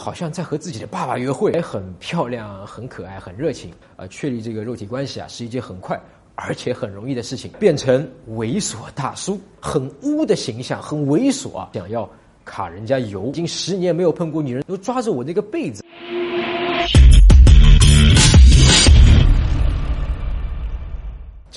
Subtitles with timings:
[0.00, 3.70] 好像在和自己的爸爸约会，还很漂亮、很可爱、很热情。
[3.96, 6.00] 呃，确立这个肉体关系啊，是一件很快
[6.36, 7.50] 而且很容易的事情。
[7.58, 12.08] 变成猥琐大叔，很污的形象，很猥琐啊，想要
[12.46, 13.26] 卡人家油。
[13.28, 15.84] 已经十年没有碰过女人，都抓着我那个被子。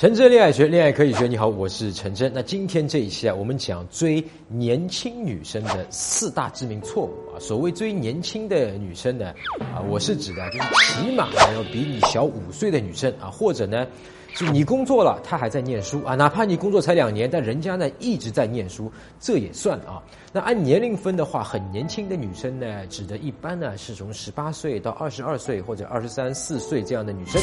[0.04, 1.28] 陈真恋爱学，恋爱可以学。
[1.28, 2.30] 你好，我是陈真。
[2.36, 7.40] 那今天这一期啊，我们讲追年轻女生的四大致命错误啊。
[7.40, 9.34] 所谓追年轻的女生呢，
[9.74, 10.68] 啊，我是指的就是
[11.00, 13.88] 起码要比你小五岁的女生啊，或者呢，
[14.34, 20.04] 是你工作了，她还在念书啊，哪怕你工作才两年，但人家呢一直在念书，这也算啊。
[20.34, 27.42] 那按年龄分的话，很年轻的女生呢，指的一般呢是从十八岁到二十二岁或者二十三四岁这样的女生。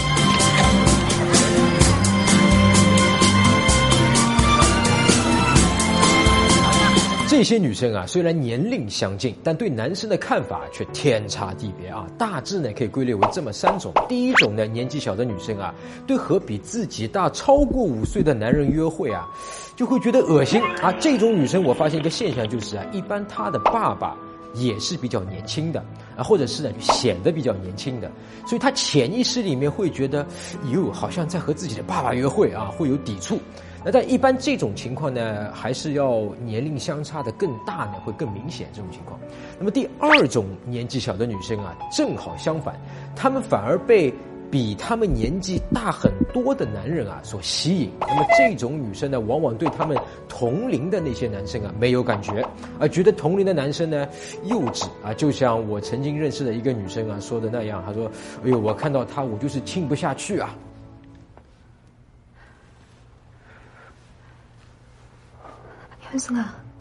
[7.41, 12.07] 这些女生啊，虽然年龄相近，但对男生的看法却天差地别啊。
[12.19, 15.75] 大致呢可以归类为这么三种：第一种呢，年纪小的女生啊，
[16.07, 19.27] 对和比自己大超过五岁的男人约会啊，
[19.75, 20.93] 就会觉得恶心啊。
[21.01, 24.15] 这种女生，我发现一个现象就是啊，一般她的爸爸
[24.53, 25.83] 也是比较年轻的
[26.19, 28.13] 啊，或者是呢显得比较年轻的，
[28.47, 30.27] 所以她潜意识里面会觉得，
[30.75, 33.41] 哟，好像在和自己的爸爸约会啊，会有抵触。
[33.85, 39.19] 那在一般这种情况呢，还是要年龄相差的更大呢，会更明显这种情况。
[39.59, 42.79] 那么第二种年纪小的女生啊，正好相反，
[43.17, 44.13] 她们反而被
[44.51, 47.91] 比她们年纪大很多的男人啊所吸引。
[48.01, 49.97] 那么这种女生呢，往往对他们
[50.29, 52.47] 同龄的那些男生啊没有感觉，
[52.79, 54.07] 而觉得同龄的男生呢
[54.45, 55.15] 幼稚啊。
[55.15, 58.11] 就像我曾经认识的一个女生啊说的那样，她说
[58.45, 60.55] ：“哎呦，我看到他，我就是亲不下去啊。”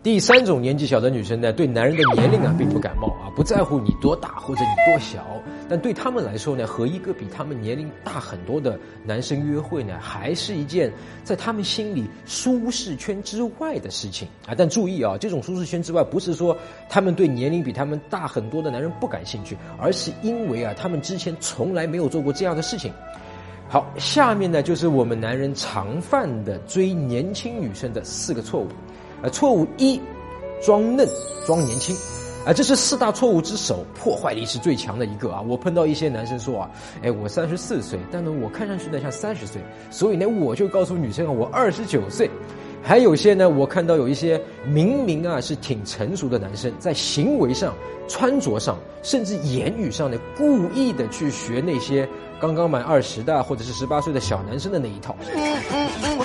[0.01, 5.25] 第三种年纪小的女生呢，对男人的年龄啊并不感冒啊，不在乎你多大或者你多小，
[5.67, 10.89] 但对他们来说呢，和一个比他们年龄大很多的男生约会呢，还是一件
[11.25, 14.55] 在他们心里舒适圈之外的事情啊。
[14.57, 22.91] 但注意啊，这种舒适圈之外，不是说他们对年龄比他们大很多的男人不感兴趣，而是因为啊，他们之前从来没有做过这样的事情。
[23.67, 28.69] 好，下面呢就是我们男人常犯的追年轻女生的四个错误。
[29.23, 29.99] 啊，错误一，
[30.61, 31.07] 装嫩
[31.45, 31.95] 装年轻，
[32.45, 35.41] 啊，这是四大错误之首，破坏力是最强的一个啊！
[35.41, 36.71] 我碰到一些男生说啊，
[37.01, 42.29] 哎，我三十四岁，但呢，我看上去呢像三十岁，所以呢，我就告诉女生啊，我二十九岁。
[42.81, 47.75] 还有些呢，我看到有一些明明啊是挺成熟的男生，在行为上、
[48.07, 52.07] 穿着上，甚至言语上呢，故意的去学那些
[52.39, 55.13] 刚刚满二十的或者是十八岁的小男生的那一套。
[55.35, 56.19] 嗯嗯嗯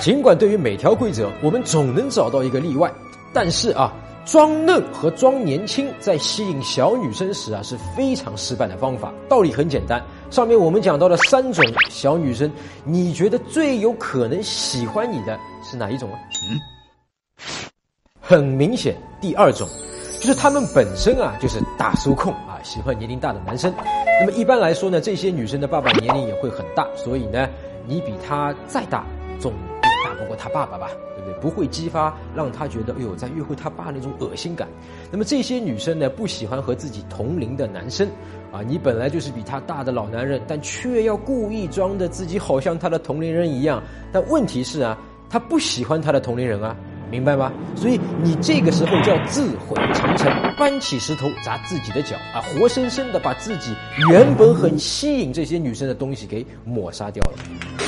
[0.00, 2.90] 尽管对于每条规则，我们总能找到一个例外，
[3.32, 3.92] 但是啊，
[4.24, 9.12] 装嫩和装年轻在吸引小女生时啊是非常失败的方法。
[9.28, 12.50] 道理很简单，上面我们讲到了三种小女生，
[12.84, 16.18] 你觉得最有可能喜欢你的是哪一种啊？
[16.48, 16.60] 嗯，
[18.20, 19.68] 很明显，第二种，
[20.20, 23.74] 就是他们本身啊就是大叔控啊，喜欢年龄大的男生。
[24.20, 27.48] 那么一般来说呢，这些女生的爸爸年龄也会很大，所以呢，
[27.84, 29.04] 你比他再大
[29.40, 29.52] 总。
[30.04, 31.40] 打不过他爸爸吧，对不对？
[31.40, 34.68] 不会激发让他觉得，哎呦，在约会他爸那种恶心感。
[35.10, 38.08] 那么这些女生呢，不喜欢和自己同龄的男生，
[38.52, 43.82] 啊，你本来就是比他大的老男人，但却要故意装的自己好像他的同龄人一样。
[44.12, 44.98] 但问题是啊，
[45.28, 46.74] 他不喜欢他的同龄人啊，
[47.10, 47.52] 明白吗？
[47.76, 53.74] 所以你这个时候就要自毁长城，搬起石头砸自己的脚啊，活生生的把自己
[54.10, 57.87] 原本很吸引这些女生的东西给抹杀掉了。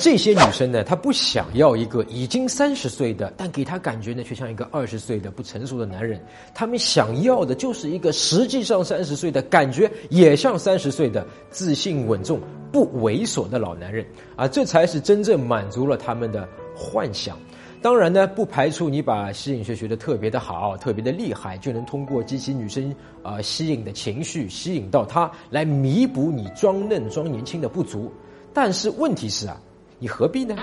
[0.00, 6.18] 这些女生呢，她不想要一个已经三十岁的，但给她感觉呢却像一个二十岁的不成熟的男人。
[6.54, 12.40] 她们想要的就是一个实际上三十岁的感觉也像三十岁的自信稳重、
[12.72, 14.02] 不猥琐的老男人
[14.36, 14.48] 啊！
[14.48, 17.38] 这才是真正满足了他们的幻想。
[17.82, 28.10] 当然呢，不排除你把吸引学学的特别的好、特别的厉害，就能通过激起女生啊吸引的情绪，吸引到她来弥补你装嫩装年轻的不足。
[28.54, 29.60] 但是问题是啊。
[30.00, 30.56] 你何必呢？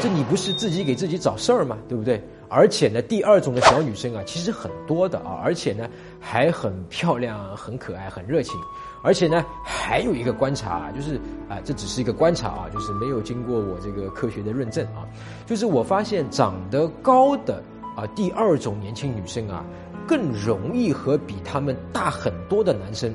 [0.00, 1.76] 这你不是自己给自己找事儿吗？
[1.88, 2.22] 对不对？
[2.48, 5.88] 而且呢，第二种的小女生啊，其实很多的啊，而且呢
[6.20, 8.54] 还很漂亮、很可爱、很热情。
[9.02, 11.16] 而且呢，还有一个观察，啊就是
[11.48, 15.02] 啊，这只是一个观察啊，就是没有经过我这个科学的认证啊。
[15.46, 17.60] 就是我发现长得高的
[17.96, 19.64] 啊，第二种年轻女生啊，
[20.06, 23.12] 更容易和比她们大很多的男生。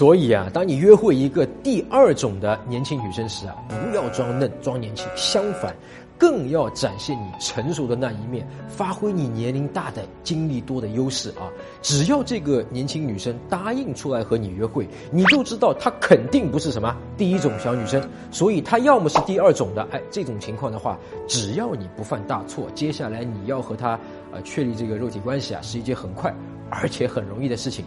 [0.00, 5.76] 所以啊，当你约会一个第二种的年轻女生时啊，不要装嫩装年轻，相反。
[6.16, 11.52] 更要展现你成熟的那一面，发挥你年龄大的、经历多的优势啊！
[11.82, 19.86] 只要这个年轻女生答应出来和你约会，你就知道她肯定不是什么第一种小女生，所以她要么是第二种的。
[19.92, 20.98] 哎，这种情况的话，
[21.28, 24.00] 只要你不犯大错，接下来你要和她
[24.32, 26.34] 呃确立这个肉体关系啊，是一件很快
[26.70, 27.84] 而且很容易的事情。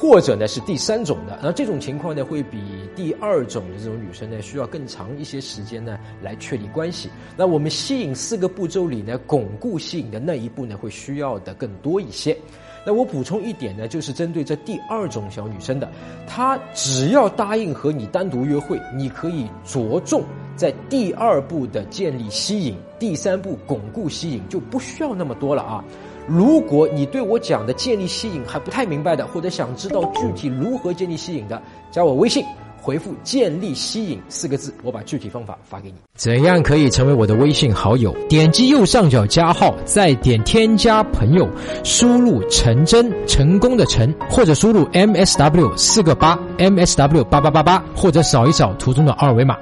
[0.00, 2.60] 或者呢是第三种的，那这种情况呢会比
[2.94, 7.10] 第二种的这种女生呢需要更长一些时间呢来确立关系。
[7.36, 12.38] 那我们吸引四个步骤里呢，巩固吸引的那一步呢会需要的更多一些。
[12.86, 15.90] 那我补充一点呢，就是针对这第二种小女生的，
[16.28, 20.22] 她只要答应和你单独约会，你可以着重
[20.54, 25.84] 在第二步的建立吸引，第三步巩固吸引就不需要那么多了啊。
[26.28, 31.60] 如果你对我讲的建立吸引还不太明白的，或者想知道具体如何建立吸引的，
[31.90, 32.44] 加我微信，
[32.82, 35.94] 回复“建立吸引”四个字，我把具体方法发给你。
[36.14, 38.14] 怎样可以成为我的微信好友？
[38.28, 41.48] 点击右上角加号，再点添加朋友，
[41.82, 49.56] 输入“陈真”成功的“陈”，或者输入 “msw 四个八 msw 八八八八”，或者扫一扫图中的二维码。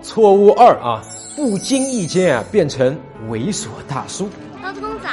[0.00, 1.02] 错误二啊，
[1.36, 2.96] 不经意间啊变成
[3.28, 4.26] 猥琐大叔。
[4.62, 5.08] 老公早。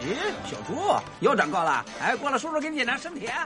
[0.00, 0.14] 咦，
[0.44, 0.74] 小猪
[1.20, 1.84] 又长高了？
[2.00, 3.28] 哎，过来，叔叔给你检查身体。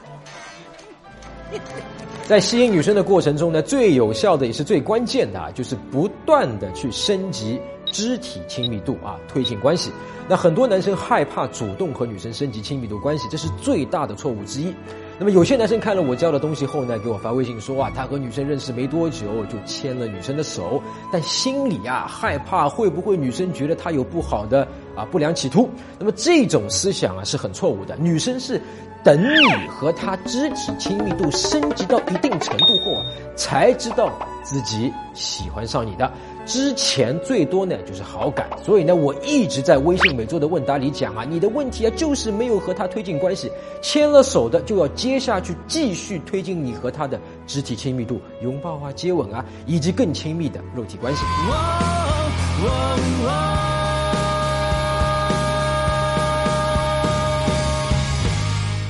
[2.29, 9.91] 在吸引女生的过程中呢，最有效的也是最关键的啊，就是不断的去升级肢体亲密度啊，推进关系。
[10.29, 14.73] 那很多男生害怕主动和女生升级亲密度关系，这是最大的错误之一。
[15.21, 20.83] 那么有些男生看了我教的东西后呢，给我发微信说啊，他和女生认识没多久就牵了女生的手，
[21.13, 25.69] 但心里啊害怕会不会女生觉得他有不好的啊不良企图。
[25.99, 28.59] 那么这种思想啊是很错误的，女生是。
[29.03, 34.13] 等你和他肢体亲密度升级到一定程度后啊，才知道
[34.43, 36.13] 自己喜欢上你的。
[36.51, 43.49] 之前最多呢就是好感，所以呢我一直在微信每周的问答里讲啊，你的问题啊就是没有和他推进关系，
[43.81, 51.23] 牵了手的就要接下去继续推进你和他的肢体亲密度，拥抱啊、接吻啊，以及更亲密的肉体关系。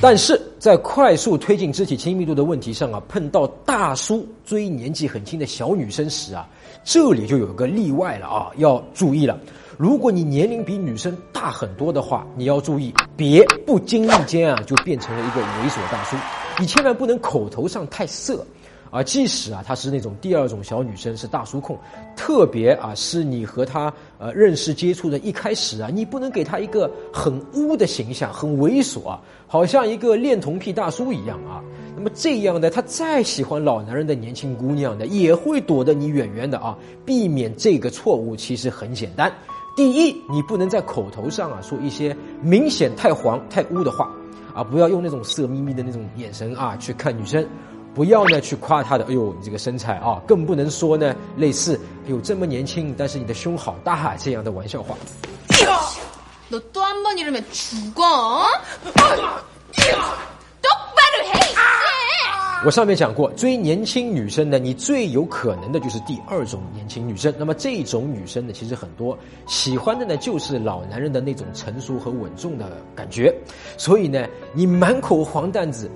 [0.03, 6.49] 但是在快速推进肢体亲密度的问题上啊，碰到大叔追年纪很轻的小女生时啊，
[6.83, 9.39] 这里就有个例外了啊，要注意了。
[9.77, 16.17] 如果你年龄比女生大很多的话，你要注意，别不经意间啊就变成了一个猥琐大叔，
[16.59, 18.43] 你千万不能口头上太色。
[18.91, 21.79] 啊，即使啊，她是那种第二种小女生，是大叔控，
[22.15, 31.63] 特别啊，是你和她呃认识接触的一开始啊，你不能给她一个很污的形象，很猥琐啊，好像一个恋童癖大叔一样啊。
[31.95, 36.77] 那么这样的，他再喜欢老男人的年轻姑娘的，也会躲得你远远的啊。
[37.05, 39.31] 避免这个错误其实很简单，
[39.75, 44.09] 第一，你不能在口头上啊说一些明显太黄太污的话，
[44.53, 47.45] 啊，不要用那种色眯眯的那种眼神啊去看女生。
[47.94, 54.94] 不要呢去夸他的，哎呦，你这个身材啊，更不能说呢类似，哎呦这么年轻，但是你的胸好大这样的玩笑话。
[56.48, 58.46] 너또한번이러면죽어똑바로해
[62.64, 67.32] 我上面讲过，追年轻女生呢，你最有可能的就是第二种年轻女生。
[67.38, 69.16] 那么这种女生呢，其实很多
[69.46, 73.34] 喜欢的呢，就是老男人的那种成熟和稳重的感觉。
[73.76, 75.90] 所以呢，你满口黄蛋子。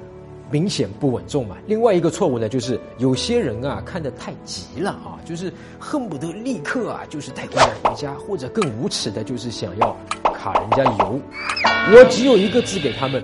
[0.51, 1.57] 明显不稳重嘛。
[1.67, 9.95] 另外一个错误呢，就是有些人啊看得太急了啊，就是恨不得立刻啊就是带姑娘回家，或者更无耻的就是想要
[10.33, 11.19] 卡人家油。
[11.93, 13.23] 我只有一个字给他们，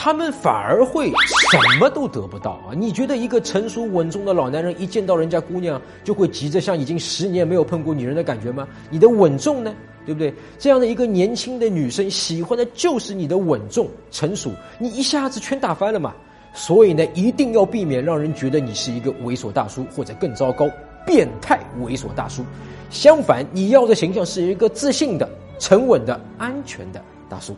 [0.00, 2.70] 他们反而会什么都得不到啊！
[2.72, 8.68] 你觉得一个成熟稳重的老男人一见到人家姑娘就会急着像已经十年没有碰过女人的感觉吗？
[8.90, 9.74] 你的稳重呢？
[10.06, 10.32] 对不对？
[10.56, 16.14] 这样的一个年轻的女生喜欢的就是你的稳重、成熟，你一下子全打翻了嘛。
[16.54, 20.70] 所以呢，一定要避免让人觉得你是一个猥琐大叔，或者更糟糕，
[21.04, 22.44] 变态猥琐大叔。
[22.88, 25.28] 相反，你要的形象是一个自信的、
[25.58, 27.56] 沉稳的、安全的大叔。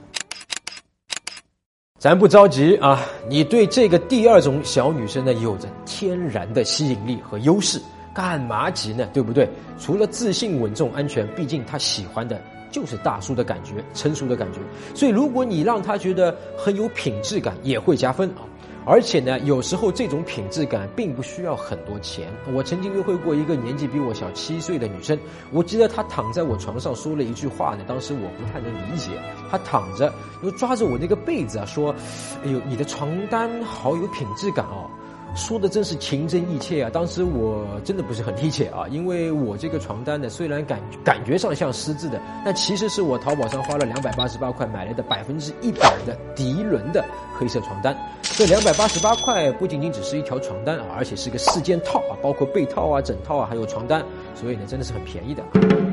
[2.00, 7.78] 咱不着急啊，你对这个第二种小女生呢，有着天然的吸引力和优势。
[8.14, 9.06] 干嘛急呢？
[9.12, 9.46] 对不对？
[9.78, 12.40] 除了自信、稳重、安全，毕竟她喜欢的
[12.70, 14.60] 就是大叔的感觉、成熟的感觉。
[14.94, 18.48] 所以，如果你让她觉得很有品质感，也会加分啊。
[18.86, 22.28] 而且呢，有时候这种品质感并不需要很多钱。
[22.52, 25.18] 我曾经约会过一个年纪比我小七岁的女生，
[25.52, 29.10] 我记得她躺在我床上说了一句话呢，当时我不太能理解。
[29.50, 31.94] 她躺着，又抓着我那个被子啊，说
[32.42, 34.90] ：“哎呦，你的床单好有品质感哦。”
[35.34, 36.90] 说的真是情真意切啊！
[36.92, 47.04] 当时我真的不是很理解啊，因为我这个床单呢，虽然感感觉上像丝质的，但其实是我淘宝上花了两百八十八块买来的百分之一百的涤纶的
[47.38, 47.96] 黑色床单。
[48.22, 55.89] 这两百八十八块不仅仅只是一条床单啊，而且是个四件套啊，包括被套啊、枕套啊，还有床单，所以呢，真的是很便宜的。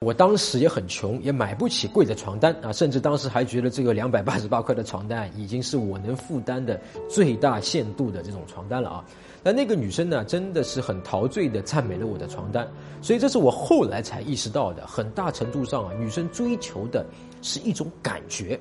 [0.00, 9.04] 我当时也很穷，也买不起贵的床单啊，甚至当时还觉得这个两百八十八块的床单已经是我能负担的最大限度的这种床单了啊。
[9.42, 12.64] 那那个女生呢，真的是很陶醉的赞美了我的床单，
[13.02, 17.04] 所以这是我后来才意识到的，很大程度上啊，女生追求的
[17.42, 18.58] 是一种感觉。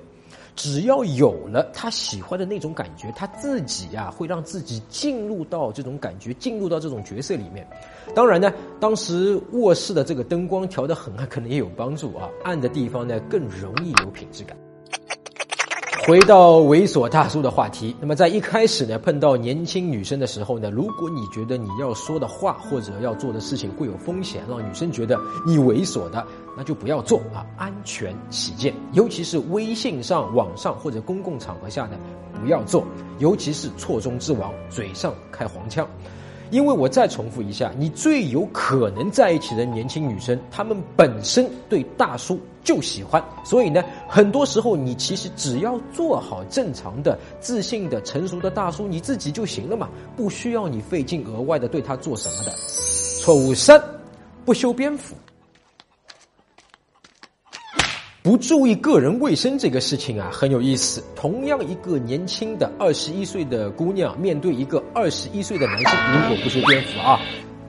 [0.58, 7.66] 只要有了他喜欢的那种感觉，他自己呀会让自己进入到这种感觉，进入到这种角色里面。
[8.16, 12.28] 当然呢，当时卧室的这个灯光调得很暗，可能也有帮助啊。
[12.44, 14.58] 暗的地方呢更容易有品质感。
[16.08, 31.98] 回到猥琐大叔的话题，那么在一开始呢，碰到年轻女生的时候呢，如果你觉得你要说的话或者要做的事情会有风险，让女生觉得你猥琐的，那就不要做啊，安全起见，尤其是微信上、网上或者公共场合下呢，
[32.42, 32.86] 不要做，
[33.20, 35.86] 尤其是错中之王，嘴上开黄腔。
[36.52, 52.52] 因为我再重复一下，你最有可能在一起的年轻女生，她们本身对大叔就喜欢，所以呢，很多时候你其实只要做好正常的、自信的、成熟的大叔，你自己就行了嘛，不需要你费劲额外的对他做什么的。
[53.22, 53.82] 错误三，
[54.44, 55.16] 不修边幅。
[58.22, 61.02] 不注意个人卫生这个事情啊，很有意思。
[61.16, 67.18] 同样一个年轻的二十一岁的姑娘，面对一个二十一岁的男生，如果不修边幅啊，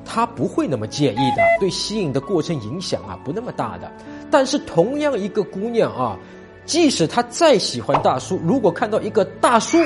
[0.04, 3.88] 她不会那么介意的，对吸引的过程影响啊不那么大的。
[4.30, 6.18] 但是同样一个姑娘啊，
[6.64, 9.78] 即使她再喜欢大叔，如果看到一个大叔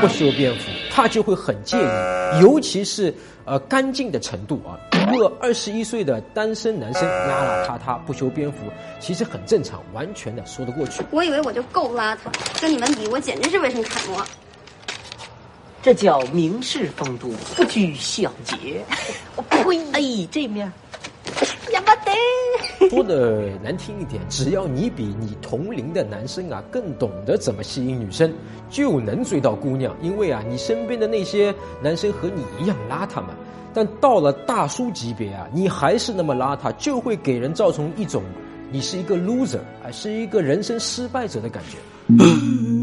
[0.00, 4.78] 不修边幅，她就会很介意，尤其是呃干净的程度啊。
[5.12, 8.58] 一个二十一岁的单身男生邋邋遢遢不修边幅，
[8.98, 11.04] 其实很正常，完全的说得过去。
[11.10, 12.18] 我以为我就够邋遢，
[12.60, 14.24] 跟你们比，我简直是卫生楷模。
[15.82, 18.82] 这叫名士风度，不拘小节。
[19.36, 19.78] 我呸！
[19.92, 20.72] 哎，这面。
[21.84, 22.88] 呀巴得。
[22.88, 28.32] 说的难听一点，只要你比你同龄的男生啊更懂得怎么吸引女生，
[28.70, 29.94] 就能追到姑娘。
[30.02, 33.30] 因为啊，你身边的那些男生和你一样邋遢嘛。
[33.72, 38.22] 但到了大叔级别啊，你还是那么邋遢，就会给人造成一种
[38.70, 41.78] 你是一个 loser，啊，是一个人生失败者的感觉。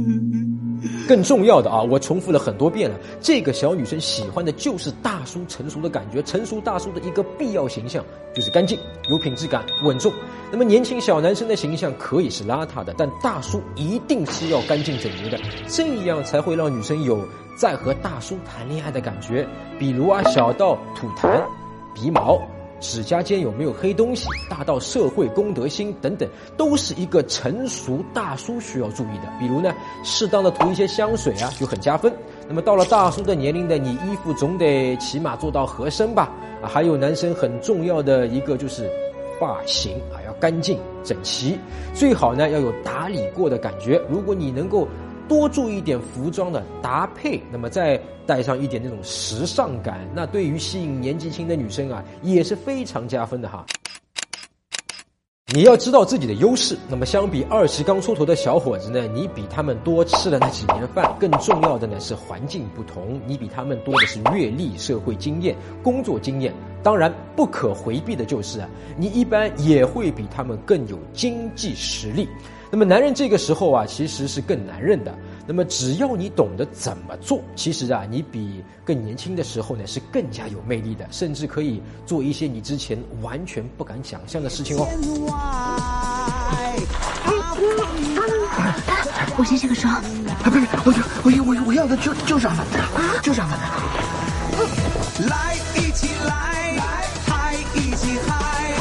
[1.11, 8.01] 更重要的啊，我重复了很多遍了，这个小女生喜欢的就是大叔成熟的感觉，成熟大叔的一个必要形象
[8.33, 10.09] 就是干净、有品质感、稳重。
[10.49, 15.37] 那么年轻小男生的形象可以是邋遢的，但大叔一定是要干净整洁的，
[15.67, 17.19] 这样才会让女生有。
[17.57, 19.45] 在和大叔谈恋爱的感觉，
[19.77, 21.43] 比如啊，小到吐痰、
[21.93, 22.41] 鼻毛、
[22.81, 29.31] 指甲间有没有黑东西，大到社会公德心等等，都是一个成熟大叔需要注意的。
[29.39, 29.73] 比如呢，
[30.03, 32.11] 适当的涂一些香水啊，就很加分。
[32.47, 36.29] 那么到了大叔的年龄的，你衣服总得起码做到合身吧？
[36.61, 38.89] 啊，还有男生很重要的一个就是
[39.39, 41.57] 发型啊，要干净整齐，
[41.93, 44.01] 最好呢要有打理过的感觉。
[44.09, 44.87] 如果你能够。
[45.31, 53.65] 多注意一点服装的搭配，那么再带上一点那种时尚感，那对于吸引年纪轻的女生啊也是非常加分的哈。
[55.53, 61.13] 你要知道自己的优势，那么相比二十刚出头的小伙子呢，你比他们多吃了那几年饭。
[61.19, 65.53] 更重要的呢是环境不同，你比他们多的是阅历、社会经验、
[65.83, 66.53] 工作经验。
[66.81, 72.29] 当然不可回避的就是啊，你一般也会比他们更有经济实力。
[72.71, 75.13] 那么男人这个时候啊，其实是更男人的。
[75.47, 84.87] 那么只要你懂得怎么做，其实啊，你比更年轻的时候呢是更加有魅力的，甚至可以做一些你之前完全不敢想象的事情哦。
[89.37, 89.93] 我先卸个双。
[89.93, 90.01] 啊，
[90.43, 92.79] 不是，我就我我我要的就就是阿凡达，
[93.21, 93.65] 就是阿凡达。
[95.27, 96.77] 来，一起来，
[97.27, 98.73] 嗨，一起嗨，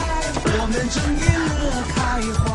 [0.45, 1.25] 我们正艳
[1.59, 1.61] 乐
[1.95, 1.99] 开
[2.45, 2.49] 花。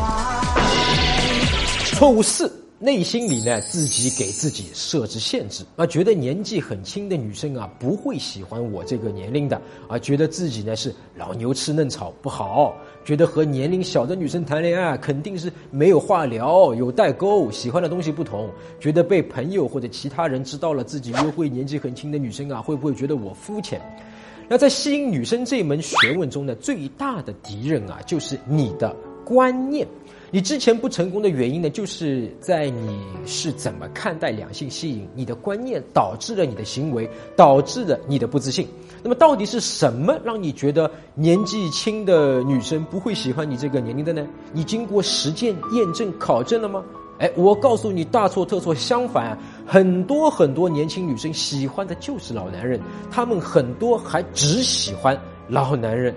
[1.94, 23.80] 错误四，内心里呢自己给自己设置限制啊，觉得年纪很轻的女生啊不会喜欢我这个年龄的啊，觉得自己呢是老牛吃嫩草不好，觉得和年龄小的女生谈恋爱肯定是没有话聊，有代沟，喜欢的东西不同，觉得被朋友或者其他人知道了自己约会年纪很轻的女生啊，会不会觉得我肤浅？
[24.48, 29.88] 那在吸引女生这门学问中呢，最大的敌人啊，就是你的观念。
[30.30, 38.66] 你之前不成功的原因呢，就是在你是怎么看待两性吸引，你的观念导致了你的行为，导致了你的不自信。
[39.02, 44.26] 那么到底是什么让你觉得年纪轻的女生不会喜欢你这个年龄的呢？
[44.52, 46.84] 你经过实践验证考证了吗？
[47.18, 48.74] 哎，我告诉你，大错特错。
[48.74, 52.80] 相反，很多很多年轻女生喜欢的就是老男人，
[53.10, 55.18] 她们很多还只喜欢
[55.48, 56.12] 老男人。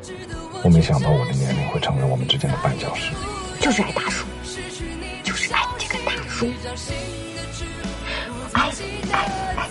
[0.64, 3.14] 我没想到我的年龄会成为我们之间的绊脚石。
[3.60, 4.26] 就是爱大叔，
[5.24, 6.48] 就是爱这个大叔，
[8.54, 8.62] 爱
[9.12, 9.70] 爱爱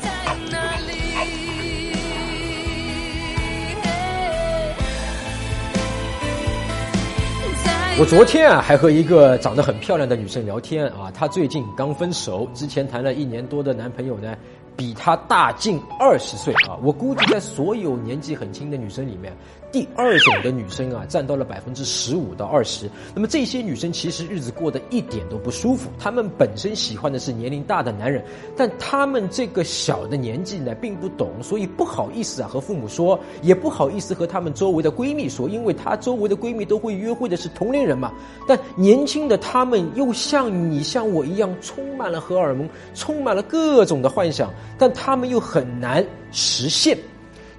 [7.98, 14.36] 我昨天啊还和一个长得很漂亮的女生聊天啊，她最近刚分手，之前谈了一年多的男朋友呢，
[14.76, 16.78] 比她大近二十岁啊。
[16.80, 19.36] 我估计在所有年纪很轻的女生里面，
[19.70, 22.90] 第二种的女生啊占到了百分之十五到二十。
[23.14, 28.24] 那么这些女生其实日子过得一点都不舒服，她们本身喜欢的是年龄大的男人，
[28.56, 38.12] 但她们这个小的年纪呢并不懂，所以不好意思啊和父母说，也不好意思和她们周围的闺蜜说，因为她周围的闺蜜都会约会的是同龄人嘛。
[38.46, 46.96] 但年轻的她们又像你像我一样，充满了荷尔蒙，充满了各种的幻想，但她们又很难实现。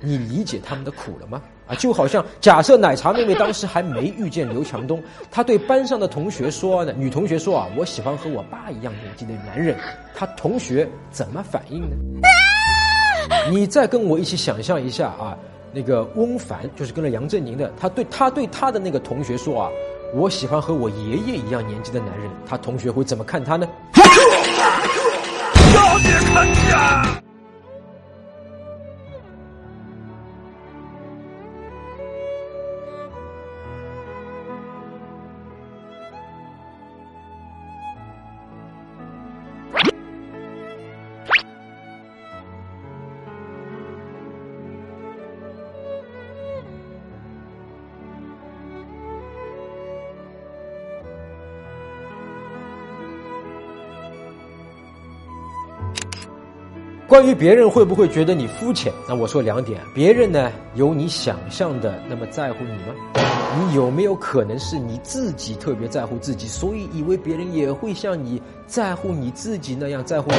[0.02, 1.42] 你理解他们的苦了吗？
[1.68, 9.78] 啊，就好像假设奶茶妹妹当时还没遇见刘强东，她对班上的同学说呢，女同学说啊，我喜欢和我爸一样年纪的男人，
[10.16, 11.96] 她同学怎么反应呢？
[13.52, 15.38] 你再跟我一起想象一下啊，
[15.72, 19.70] 那个翁凡就是跟了杨振宁的，他对他对他的那个同学说啊，
[20.16, 23.68] 我喜欢和我爷爷一样年纪的男人，他同学会怎么看他呢？
[25.72, 27.29] 少年看家。
[57.10, 62.94] 关于别人会不会觉得你肤浅，那我说两点：别人呢有你想象的那么在乎你吗？
[63.58, 70.38] 你有没有可能是你自己特别在乎自己，所以以为别人也会像你在乎你自己那样在乎你？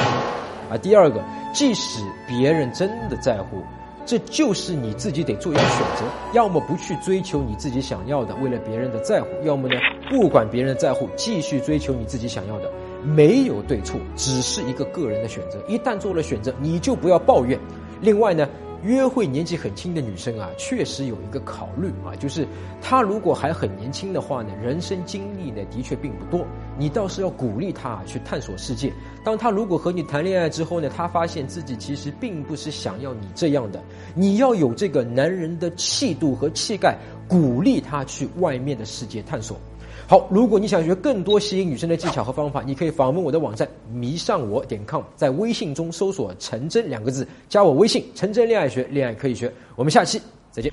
[0.72, 1.20] 啊，第二个，
[1.52, 3.64] 即使别人真的在乎，
[4.06, 6.04] 这就是你自己得做一个选择：
[6.34, 9.74] 要么不去追求你自己想要的，为了别人的在乎；要么呢，
[10.08, 12.70] 不管别人在乎，继续追求你自己想要的。
[13.02, 15.62] 没有对错，只是一个个人的选择。
[15.68, 17.58] 一旦做了选择，你就不要抱怨。
[18.00, 18.48] 另外呢，
[18.82, 22.46] 约会年纪很轻的女生啊，确实有一个考虑啊，就是
[22.80, 26.46] 她如果还很年轻的话呢，人生经历呢的确并不多。
[26.78, 28.90] 你倒是要鼓励她去探索世界。
[29.22, 33.82] 当她如果和你谈恋爱之后呢，她发现自己其实并不是想要你这样的，
[34.14, 36.96] 你要有这个男人的气度和气概，
[37.28, 39.58] 鼓励她去外面的世界探索。
[40.10, 49.48] 好，如果你想学更多吸引女生的技巧和方法，你可以访问我的网站迷上我点 com，在微信中搜索“陈真”两个字，加我微信“陈真恋爱学”，恋爱可以学。
[49.76, 50.20] 我们下期
[50.50, 50.72] 再见。